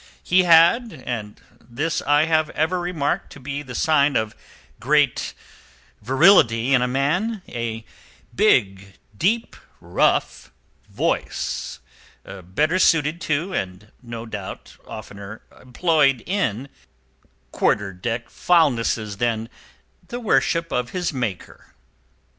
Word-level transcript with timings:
He 0.23 0.45
had—and 0.45 1.39
this 1.59 2.01
I 2.01 2.25
have 2.25 2.49
ever 2.49 2.79
remarked 2.79 3.31
to 3.33 3.39
be 3.39 3.61
the 3.61 3.75
sign 3.75 4.15
of 4.15 4.35
great 4.79 5.35
virility 6.01 6.73
in 6.73 6.81
a 6.81 6.87
man—a 6.87 7.85
big, 8.33 8.97
deep, 9.15 9.55
rough 9.79 10.51
voice, 10.89 11.81
better 12.25 12.79
suited 12.79 13.21
to, 13.21 13.53
and 13.53 13.91
no 14.01 14.25
doubt 14.25 14.75
oftener 14.87 15.43
employed 15.61 16.23
in, 16.25 16.69
quarter 17.51 17.93
deck 17.93 18.25
oaths 18.25 18.31
and 18.35 18.45
foulnesses 18.47 19.17
than 19.17 19.49
the 20.07 20.19
worship 20.19 20.71
of 20.71 20.89
his 20.89 21.13
Maker." 21.13 21.75